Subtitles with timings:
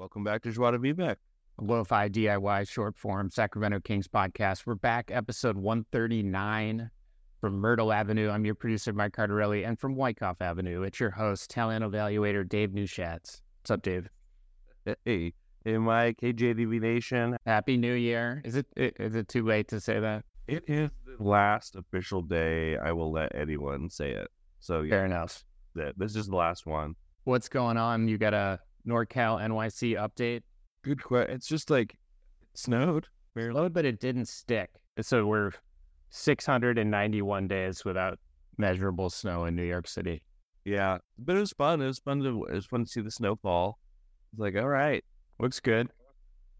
[0.00, 1.16] Welcome back to Joie de Vivek.
[1.60, 4.64] Lo-Fi DIY short form Sacramento Kings podcast.
[4.64, 6.90] We're back, episode 139
[7.38, 8.30] from Myrtle Avenue.
[8.30, 12.70] I'm your producer, Mike Cardarelli, and from Wyckoff Avenue, it's your host, talent evaluator Dave
[12.70, 13.42] Newshatz.
[13.60, 14.08] What's up, Dave?
[15.04, 15.34] Hey,
[15.66, 16.16] hey, Mike.
[16.18, 17.36] Hey, Nation.
[17.44, 18.40] Happy New Year.
[18.42, 20.24] Is it is it too late to say that?
[20.48, 24.28] It is the last official day I will let anyone say it.
[24.60, 25.44] So yeah, Fair enough.
[25.76, 26.94] th- this is the last one.
[27.24, 28.08] What's going on?
[28.08, 30.42] You got a NorCal NYC update?
[30.82, 31.34] Good question.
[31.34, 33.06] It's just like it snowed.
[33.36, 34.70] Load, but it didn't stick.
[35.00, 35.52] So we're
[36.10, 38.18] 691 days without
[38.58, 40.22] measurable snow in New York City.
[40.64, 41.80] Yeah, but it was fun.
[41.80, 43.78] It was fun to it was fun to see the snowfall.
[44.32, 45.02] It's like, all right,
[45.38, 45.88] Looks good.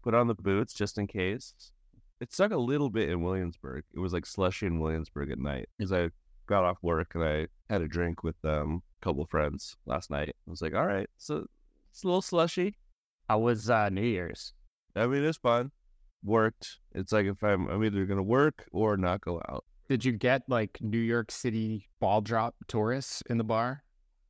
[0.03, 1.53] put on the boots just in case.
[2.19, 3.83] It sucked a little bit in Williamsburg.
[3.93, 6.09] It was like slushy in Williamsburg at night because I
[6.47, 10.09] got off work and I had a drink with um, a couple of friends last
[10.09, 10.29] night.
[10.29, 11.45] I was like, all right, so
[11.91, 12.75] it's a little slushy.
[13.29, 14.53] How was uh, New Year's?
[14.95, 15.71] I mean, it's fun.
[16.23, 16.79] Worked.
[16.93, 19.63] It's like if I'm I'm either gonna work or not go out.
[19.89, 23.83] Did you get like New York City ball drop tourists in the bar?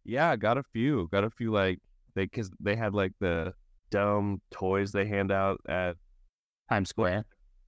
[0.04, 1.08] Yeah, got a few.
[1.12, 1.80] Got a few like
[2.16, 3.54] they because they had like the
[3.90, 5.98] dumb toys they hand out at
[6.70, 7.26] Times Square.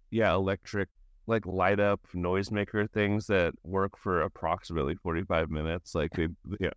[0.09, 0.87] yeah electric
[1.27, 6.27] like light up noisemaker things that work for approximately 45 minutes like they
[6.59, 6.69] yeah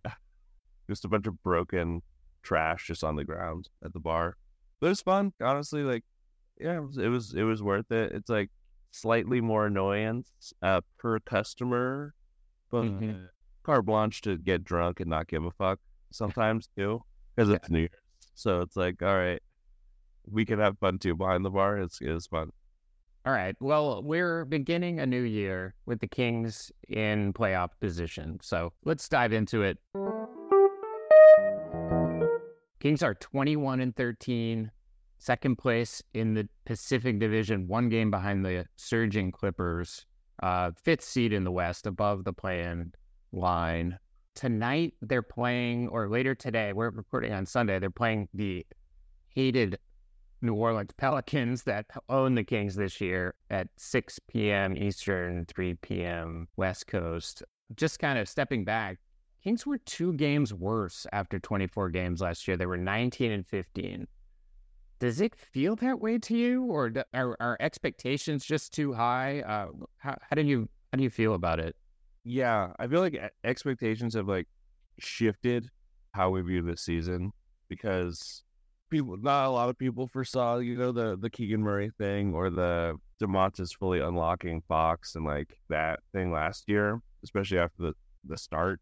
[0.89, 2.01] just a bunch of broken
[2.47, 4.35] trash just on the ground at the bar
[4.79, 6.03] but it was fun honestly like
[6.59, 8.49] yeah it was it was, it was worth it it's like
[8.91, 12.13] slightly more annoyance uh, per customer
[12.71, 13.29] but Mhm.
[13.63, 15.79] carte blanche to get drunk and not give a fuck
[16.11, 17.01] sometimes too
[17.35, 17.91] because it's new year's
[18.35, 19.41] so it's like all right
[20.29, 22.51] we can have fun too behind the bar it's it's fun
[23.25, 23.55] All right.
[23.59, 28.39] Well, we're beginning a new year with the Kings in playoff position.
[28.41, 29.77] So let's dive into it.
[32.79, 34.69] Kings are 21 and 13,
[35.17, 40.05] second place in the Pacific Division, one game behind the surging Clippers,
[40.43, 42.91] uh, fifth seed in the West, above the play-in
[43.31, 43.97] line.
[44.35, 47.79] Tonight they're playing, or later today, we're recording on Sunday.
[47.79, 48.63] They're playing the
[49.29, 49.79] hated
[50.43, 54.77] New Orleans Pelicans that own the Kings this year at 6 p.m.
[54.77, 56.47] Eastern, 3 p.m.
[56.57, 57.41] West Coast.
[57.75, 58.99] Just kind of stepping back,
[59.47, 62.57] Kings were two games worse after 24 games last year.
[62.57, 64.05] They were 19 and 15.
[64.99, 69.39] Does it feel that way to you, or are, are expectations just too high?
[69.43, 69.67] Uh,
[69.99, 71.77] how, how do you how do you feel about it?
[72.25, 74.49] Yeah, I feel like expectations have like
[74.99, 75.69] shifted
[76.11, 77.31] how we view this season
[77.69, 78.43] because
[78.89, 82.49] people, not a lot of people foresaw, you know, the the Keegan Murray thing or
[82.49, 87.93] the Domantas fully unlocking Fox and like that thing last year, especially after the
[88.25, 88.81] the start.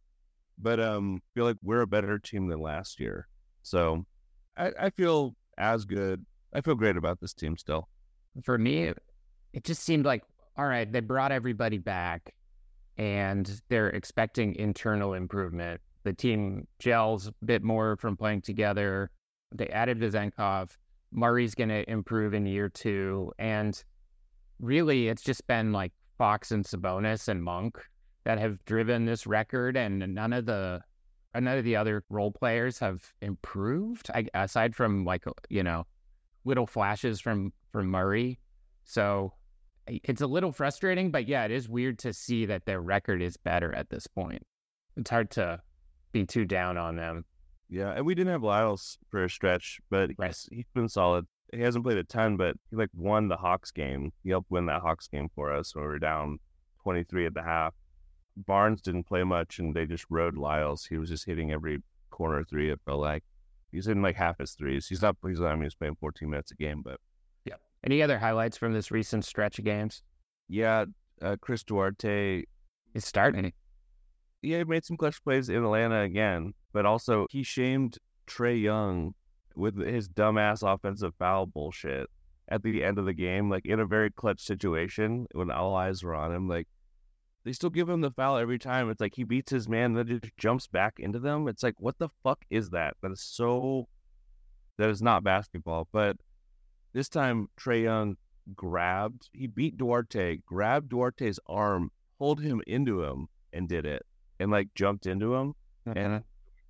[0.57, 3.27] But um, I feel like we're a better team than last year,
[3.61, 4.05] so
[4.57, 6.25] I, I feel as good.
[6.53, 7.89] I feel great about this team still.
[8.43, 8.93] for me,
[9.53, 10.23] it, just seemed like,
[10.57, 12.33] all right, they brought everybody back
[12.97, 15.81] and they're expecting internal improvement.
[16.03, 19.09] The team gels a bit more from playing together.
[19.53, 20.69] They added Vezenkov.
[21.11, 23.31] Murray's going to improve in year two.
[23.39, 23.81] And
[24.59, 27.77] really, it's just been like Fox and Sabonis and Monk
[28.25, 30.81] that have driven this record, and none of the
[31.33, 34.09] none of the other role players have improved.
[34.13, 35.85] I, aside from like you know
[36.43, 38.39] little flashes from from Murray.
[38.83, 39.33] So
[39.87, 43.37] it's a little frustrating, but yeah, it is weird to see that their record is
[43.37, 44.41] better at this point.
[44.97, 45.61] It's hard to
[46.11, 47.25] be too down on them.
[47.69, 50.27] Yeah, and we didn't have Lyles for a stretch, but Right.
[50.29, 51.25] he's, he's been solid.
[51.51, 54.11] He hasn't played a ton, but he like won the Hawks game.
[54.23, 56.39] He helped win that Hawks game for us when we were down
[56.81, 57.73] twenty three at the half.
[58.37, 60.85] Barnes didn't play much, and they just rode Lyles.
[60.85, 62.69] He was just hitting every corner three.
[62.69, 63.23] It felt like
[63.71, 64.87] he's hitting like half his threes.
[64.87, 65.15] He's not.
[65.25, 65.41] He's.
[65.41, 66.99] I mean, he's playing fourteen minutes a game, but
[67.45, 67.55] yeah.
[67.83, 70.03] Any other highlights from this recent stretch of games?
[70.47, 70.85] yeah,
[71.21, 72.43] uh, Chris Duarte
[72.93, 73.51] is starting.
[74.41, 77.97] yeah, he made some clutch plays in Atlanta again, but also he shamed
[78.27, 79.13] Trae Young
[79.55, 82.09] with his dumbass offensive foul bullshit
[82.49, 86.03] at the end of the game, like in a very clutch situation when all eyes
[86.03, 86.47] were on him.
[86.47, 86.67] Like
[87.45, 88.89] they still give him the foul every time.
[88.89, 91.47] It's like he beats his man, then just jumps back into them.
[91.47, 92.95] It's like what the fuck is that?
[93.01, 93.87] That is so.
[94.77, 95.87] That is not basketball.
[95.93, 96.17] But
[96.91, 98.17] this time Trae Young
[98.55, 104.05] grabbed, he beat Duarte, grabbed Duarte's arm, pulled him into him, and did it
[104.39, 105.53] and like jumped into him.
[105.85, 106.19] And uh-huh.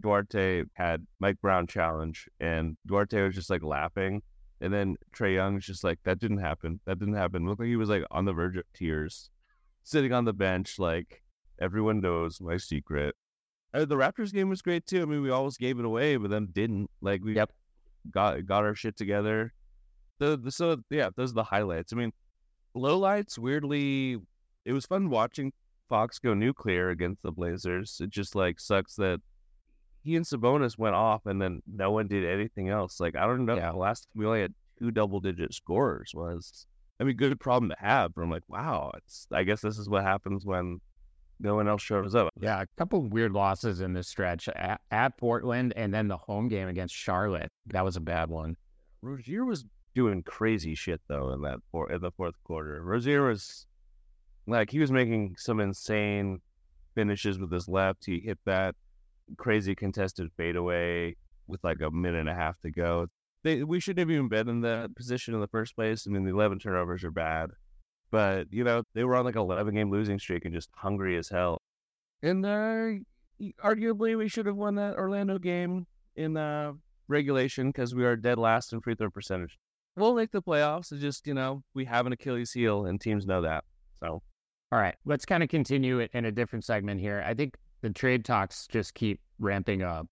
[0.02, 4.22] Duarte had Mike Brown challenge, and Duarte was just like laughing.
[4.62, 6.80] And then Trae Young was just like, "That didn't happen.
[6.86, 9.30] That didn't happen." Looked like he was like on the verge of tears,
[9.86, 11.24] sitting on the bench, like
[11.62, 13.16] everyone knows my secret.
[13.74, 15.02] Uh, the Raptors game was great too.
[15.02, 16.90] I mean, we always gave it away, but then didn't.
[17.02, 17.52] Like we, Yep.
[18.12, 19.54] got got our shit together.
[20.20, 21.94] The, the so yeah, those are the highlights.
[21.94, 22.12] I mean,
[22.76, 23.38] lowlights.
[23.38, 24.18] Weirdly,
[24.66, 25.54] it was fun watching
[25.90, 28.00] Fox go nuclear against the Blazers.
[28.02, 29.22] It just like sucks that
[30.04, 33.00] he and Sabonis went off and then no one did anything else.
[33.00, 33.56] Like I don't know.
[33.56, 33.72] Yeah.
[33.72, 36.66] Last we only had two double digit scorers was
[37.00, 38.14] I mean good problem to have.
[38.16, 40.80] But I'm like, wow, it's I guess this is what happens when
[41.40, 42.30] no one else shows up.
[42.40, 46.48] Yeah, a couple weird losses in this stretch at, at Portland and then the home
[46.48, 47.52] game against Charlotte.
[47.68, 48.56] That was a bad one.
[49.02, 52.82] Rozier was doing crazy shit though in that four in the fourth quarter.
[52.82, 53.66] Rozier was
[54.48, 56.40] like he was making some insane
[56.94, 58.06] finishes with his left.
[58.06, 58.76] He hit that
[59.38, 61.16] crazy contested fadeaway
[61.48, 63.08] with like a minute and a half to go.
[63.46, 66.08] They, we shouldn't have even been in that position in the first place.
[66.08, 67.52] I mean, the 11 turnovers are bad,
[68.10, 71.16] but you know they were on like an 11 game losing streak and just hungry
[71.16, 71.62] as hell.
[72.24, 72.94] And uh,
[73.64, 76.74] arguably, we should have won that Orlando game in uh,
[77.08, 79.60] regulation because we are dead last in free throw percentage.
[79.96, 80.92] We'll make the playoffs.
[80.92, 83.64] It's just you know we have an Achilles heel, and teams know that.
[84.00, 84.24] So
[84.72, 87.24] All right, let's kind of continue it in a different segment here.
[87.24, 90.08] I think the trade talks just keep ramping up.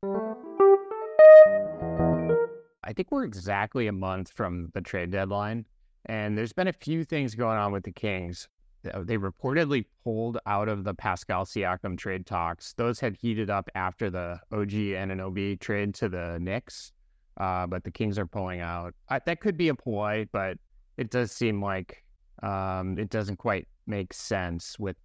[2.93, 5.65] I think we're exactly a month from the trade deadline,
[6.05, 8.47] and there's been a few things going on with the Kings.
[8.83, 12.73] They reportedly pulled out of the Pascal Siakam trade talks.
[12.73, 16.91] Those had heated up after the OG Anunoby trade to the Knicks,
[17.37, 18.93] uh, but the Kings are pulling out.
[19.09, 20.59] I, that could be a ploy, but
[20.97, 22.03] it does seem like
[22.43, 24.97] um, it doesn't quite make sense with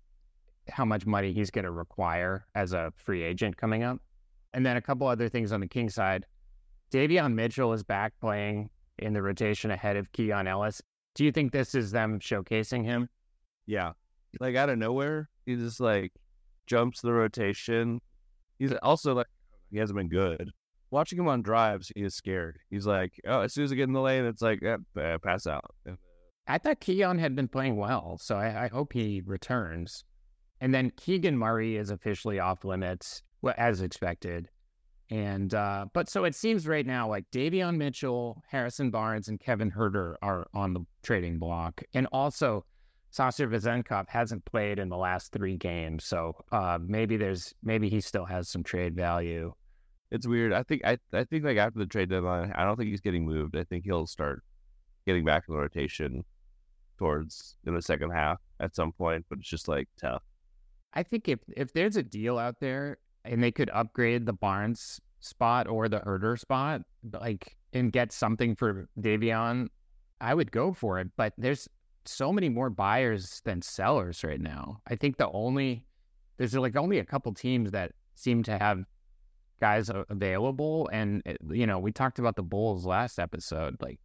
[0.68, 3.96] how much money he's going to require as a free agent coming up.
[4.52, 6.26] And then a couple other things on the King side.
[6.90, 10.80] Davion Mitchell is back playing in the rotation ahead of Keon Ellis.
[11.14, 13.08] Do you think this is them showcasing him?
[13.68, 13.92] yeah,
[14.40, 16.12] like out of nowhere, he just like
[16.66, 18.00] jumps the rotation.
[18.58, 19.26] He's also like
[19.70, 20.50] he hasn't been good.
[20.90, 22.58] Watching him on drives, he is scared.
[22.70, 25.18] He's like, oh, as soon as I get in the lane, it's like, eh, eh,
[25.22, 25.74] pass out.
[26.46, 30.02] I thought Keon had been playing well, so I, I hope he returns.
[30.62, 34.48] And then Keegan Murray is officially off limits, well, as expected.
[35.10, 39.70] And uh, but so it seems right now like Davion Mitchell, Harrison Barnes, and Kevin
[39.70, 42.64] Huerter are on the trading block, and also
[43.10, 48.00] Sasha Vezenkov hasn't played in the last three games, so uh, maybe there's maybe he
[48.00, 49.52] still has some trade value.
[50.10, 50.52] It's weird.
[50.52, 53.24] I think I I think like after the trade deadline, I don't think he's getting
[53.24, 53.56] moved.
[53.56, 54.42] I think he'll start
[55.06, 56.22] getting back in the rotation
[56.98, 59.24] towards in the second half at some point.
[59.30, 60.22] But it's just like tough.
[60.92, 65.00] I think if if there's a deal out there and they could upgrade the Barnes
[65.20, 66.82] spot or the Huerter spot,
[67.20, 69.68] like and get something for Davion,
[70.20, 71.08] I would go for it.
[71.16, 71.68] But there's
[72.04, 74.80] so many more buyers than sellers right now.
[74.88, 75.84] I think the only
[76.38, 78.84] there's like only a couple teams that seem to have
[79.60, 83.76] guys available, and eh, you know we talked about the Bulls last episode.
[83.80, 84.00] Like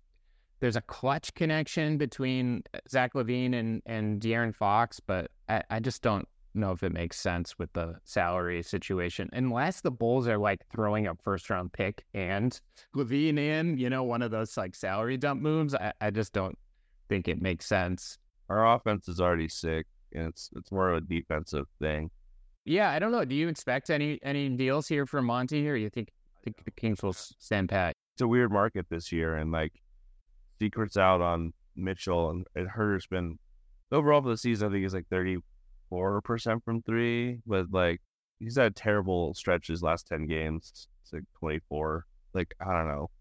[0.60, 5.80] there's a clutch connection between eh, Zach LaVine and and De'Aaron Fox, but I, I
[5.80, 9.30] just don't know if it makes sense with the salary situation.
[9.34, 12.60] Unless the Bulls are like throwing a first round pick and
[12.96, 16.58] LaVine in, you know, one of those like salary dump moves, I, I just don't
[17.10, 18.18] think it makes sense.
[18.50, 22.12] Our offense is already sick, and it's it's more of a defensive thing.
[22.66, 23.26] Yeah, I don't know.
[23.26, 26.10] Do you expect any any deals here from Monty or you think,
[26.44, 27.94] think the Kings will stand pat?
[28.16, 29.74] It's a weird market this year, and like
[30.60, 33.40] secrets out on Mitchell and, and Huerter's been
[33.92, 34.68] overall for the season.
[34.68, 35.38] I think he's like thirty
[35.94, 38.02] four percent from three, but like
[38.40, 40.88] he's had terrible stretches last ten games.
[41.04, 42.06] It's like twenty four.
[42.34, 43.12] Like I don't know,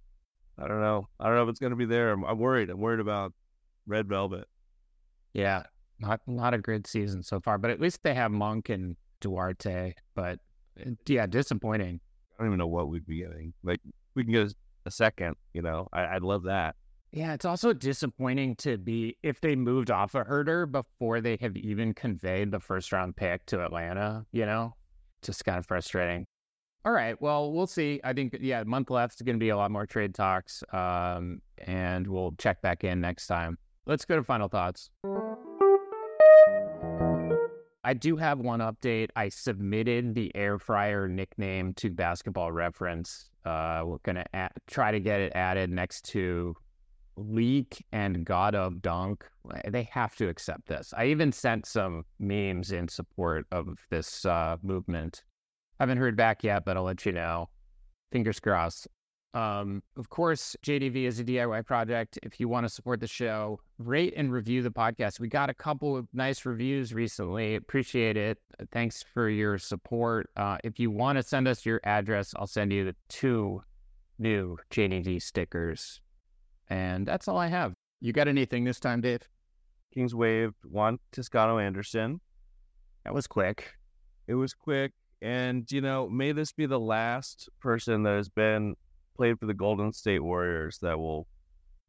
[0.59, 2.13] I don't know, I don't know if it's gonna be there.
[2.13, 2.71] I'm, I'm worried.
[2.71, 3.35] I'm worried about
[3.87, 4.49] Red Velvet.
[5.35, 5.65] Yeah,
[5.99, 9.93] not not a great season so far, but at least they have Monk and Duarte.
[10.15, 10.39] But
[10.81, 12.01] uh, yeah, disappointing.
[12.39, 13.53] I don't even know what we'd be getting.
[13.63, 13.81] Like
[14.15, 14.55] we can get a,
[14.87, 15.37] a second.
[15.53, 16.75] You know, I, I'd love that.
[17.13, 21.55] Yeah, it's also disappointing to be if they moved off a Huerter before they have
[21.59, 24.75] even conveyed the first round pick to Atlanta, you know?
[25.21, 26.27] Just kind of frustrating.
[26.87, 28.01] All right, well, we'll see.
[28.03, 30.65] I think yeah, month left is going to be a lot more trade talks.
[30.73, 33.59] Um, and we'll check back in next time.
[33.85, 34.91] Let's go to final thoughts.
[37.85, 39.11] I do have one update.
[39.17, 43.29] I submitted the air fryer nickname to Basketball Reference.
[43.45, 44.25] Uh, we're gonna
[44.67, 46.57] try to get it added next to
[47.17, 49.25] Leak and God of Dunk.
[49.67, 50.93] They have to accept this.
[50.97, 55.25] I even sent some memes in support of this uh, movement.
[55.81, 57.49] Haven't heard back yet, but I'll let you know.
[58.13, 58.89] Fingers crossed.
[59.35, 62.19] Um, of course, JDV is a DIY project.
[62.23, 65.21] If you want to support the show, rate and review the podcast.
[65.21, 67.55] We got a couple of nice reviews recently.
[67.55, 68.39] Appreciate it.
[68.73, 70.29] Thanks for your support.
[70.37, 73.63] Uh, if you want to send us your address, I'll send you the two
[74.19, 76.01] new JDV stickers.
[76.73, 77.75] And that's all I have.
[78.01, 79.21] You got anything this time, Dave?
[79.93, 82.19] Kings waived Juan Toscano Anderson.
[83.05, 83.75] That was quick.
[84.27, 84.93] It was quick.
[85.21, 88.75] And, you know, may this be the last person that has been
[89.15, 91.27] played for the Golden State Warriors that will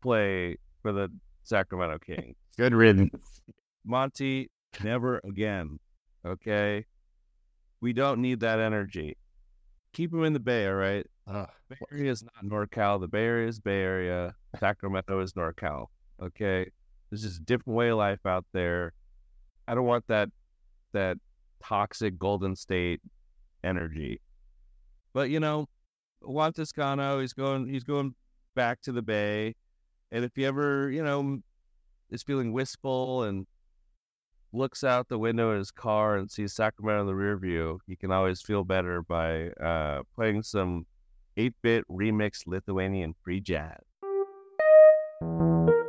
[0.02, 1.08] play for the
[1.44, 2.36] Sacramento Kings.
[2.58, 3.42] Good riddance.
[3.86, 4.52] Monty,
[4.84, 5.80] never again.
[6.28, 6.86] Okay.
[7.80, 9.16] We don't need that energy.
[9.94, 11.08] Keep him in the Bay, all right?
[11.26, 11.50] Ugh.
[11.70, 13.00] Bay Area is not NorCal.
[13.00, 14.36] The Bay Area is Bay Area.
[14.60, 15.88] Sacramento is NorCal.
[16.22, 16.70] Okay.
[17.10, 18.94] There's just a different way of life out there.
[19.68, 20.30] I don't want that
[20.94, 21.18] that
[21.64, 23.02] toxic Golden State
[23.64, 24.20] energy.
[25.14, 25.68] But you know,
[26.22, 28.16] Juan Toscano, he's going he's going
[28.56, 29.56] back to the Bay.
[30.12, 31.40] And if he ever, you know,
[32.10, 33.48] is feeling wistful and
[34.52, 37.96] looks out the window of his car and sees Sacramento in the rear view, he
[37.96, 40.86] can always feel better by uh, playing some
[41.38, 43.80] 8 bit remixed Lithuanian free jazz.
[45.24, 45.83] Thank you.